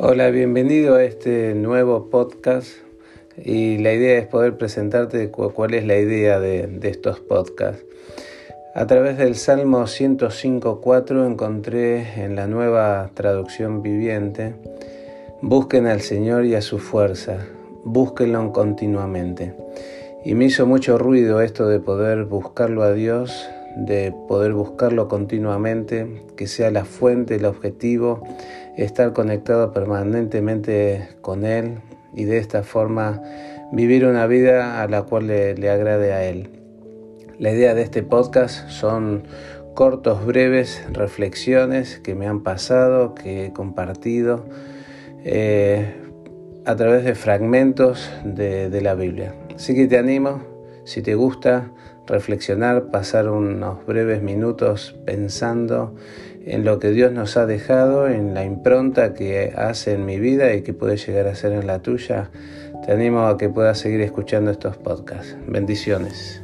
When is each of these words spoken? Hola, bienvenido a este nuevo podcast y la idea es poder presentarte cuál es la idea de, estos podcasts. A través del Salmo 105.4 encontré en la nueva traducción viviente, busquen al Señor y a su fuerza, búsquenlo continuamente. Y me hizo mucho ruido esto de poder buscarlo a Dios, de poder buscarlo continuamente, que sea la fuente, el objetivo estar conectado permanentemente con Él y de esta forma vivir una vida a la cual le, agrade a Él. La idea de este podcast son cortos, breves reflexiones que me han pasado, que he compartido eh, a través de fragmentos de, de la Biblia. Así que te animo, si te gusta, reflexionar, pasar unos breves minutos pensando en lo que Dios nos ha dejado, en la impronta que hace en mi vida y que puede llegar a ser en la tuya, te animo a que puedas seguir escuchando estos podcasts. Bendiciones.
Hola, 0.00 0.30
bienvenido 0.30 0.94
a 0.94 1.02
este 1.02 1.56
nuevo 1.56 2.08
podcast 2.08 2.68
y 3.36 3.78
la 3.78 3.92
idea 3.92 4.16
es 4.16 4.28
poder 4.28 4.56
presentarte 4.56 5.28
cuál 5.32 5.74
es 5.74 5.84
la 5.84 5.96
idea 5.98 6.38
de, 6.38 6.78
estos 6.84 7.18
podcasts. 7.18 7.84
A 8.76 8.86
través 8.86 9.18
del 9.18 9.34
Salmo 9.34 9.82
105.4 9.82 11.26
encontré 11.28 12.22
en 12.22 12.36
la 12.36 12.46
nueva 12.46 13.10
traducción 13.14 13.82
viviente, 13.82 14.54
busquen 15.42 15.88
al 15.88 16.00
Señor 16.00 16.44
y 16.44 16.54
a 16.54 16.62
su 16.62 16.78
fuerza, 16.78 17.48
búsquenlo 17.82 18.52
continuamente. 18.52 19.56
Y 20.24 20.36
me 20.36 20.44
hizo 20.44 20.64
mucho 20.64 20.96
ruido 20.96 21.40
esto 21.40 21.66
de 21.66 21.80
poder 21.80 22.24
buscarlo 22.24 22.84
a 22.84 22.92
Dios, 22.92 23.50
de 23.78 24.12
poder 24.26 24.52
buscarlo 24.52 25.08
continuamente, 25.08 26.24
que 26.36 26.46
sea 26.46 26.70
la 26.70 26.84
fuente, 26.84 27.36
el 27.36 27.44
objetivo 27.44 28.22
estar 28.76 29.12
conectado 29.12 29.72
permanentemente 29.72 31.08
con 31.20 31.44
Él 31.44 31.78
y 32.14 32.24
de 32.24 32.38
esta 32.38 32.62
forma 32.62 33.22
vivir 33.72 34.04
una 34.06 34.26
vida 34.26 34.82
a 34.82 34.88
la 34.88 35.02
cual 35.02 35.26
le, 35.26 35.70
agrade 35.70 36.12
a 36.12 36.24
Él. 36.24 36.50
La 37.38 37.52
idea 37.52 37.74
de 37.74 37.82
este 37.82 38.02
podcast 38.02 38.68
son 38.68 39.24
cortos, 39.74 40.26
breves 40.26 40.82
reflexiones 40.92 42.00
que 42.00 42.14
me 42.14 42.26
han 42.26 42.42
pasado, 42.42 43.14
que 43.14 43.46
he 43.46 43.52
compartido 43.52 44.44
eh, 45.24 45.94
a 46.64 46.74
través 46.74 47.04
de 47.04 47.14
fragmentos 47.14 48.10
de, 48.24 48.70
de 48.70 48.80
la 48.80 48.94
Biblia. 48.94 49.34
Así 49.54 49.74
que 49.74 49.86
te 49.86 49.98
animo, 49.98 50.57
si 50.88 51.02
te 51.02 51.14
gusta, 51.14 51.68
reflexionar, 52.06 52.86
pasar 52.86 53.28
unos 53.28 53.84
breves 53.84 54.22
minutos 54.22 54.96
pensando 55.04 55.94
en 56.46 56.64
lo 56.64 56.78
que 56.78 56.92
Dios 56.92 57.12
nos 57.12 57.36
ha 57.36 57.44
dejado, 57.44 58.08
en 58.08 58.32
la 58.32 58.42
impronta 58.42 59.12
que 59.12 59.52
hace 59.54 59.92
en 59.92 60.06
mi 60.06 60.18
vida 60.18 60.54
y 60.54 60.62
que 60.62 60.72
puede 60.72 60.96
llegar 60.96 61.26
a 61.26 61.34
ser 61.34 61.52
en 61.52 61.66
la 61.66 61.80
tuya, 61.80 62.30
te 62.86 62.92
animo 62.92 63.26
a 63.26 63.36
que 63.36 63.50
puedas 63.50 63.78
seguir 63.78 64.00
escuchando 64.00 64.50
estos 64.50 64.78
podcasts. 64.78 65.36
Bendiciones. 65.46 66.40